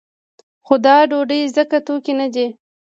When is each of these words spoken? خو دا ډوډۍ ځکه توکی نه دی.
خو 0.65 0.75
دا 0.85 0.95
ډوډۍ 1.09 1.41
ځکه 1.57 1.77
توکی 1.87 2.13
نه 2.19 2.27
دی. 2.33 2.47